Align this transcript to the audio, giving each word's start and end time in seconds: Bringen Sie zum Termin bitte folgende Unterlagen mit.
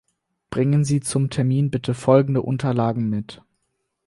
Bringen 0.49 0.83
Sie 0.83 0.99
zum 0.99 1.29
Termin 1.29 1.69
bitte 1.69 1.93
folgende 1.93 2.41
Unterlagen 2.41 3.07
mit. 3.07 3.43